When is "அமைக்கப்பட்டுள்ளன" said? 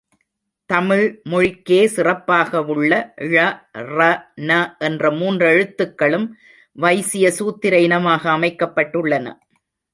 8.31-9.27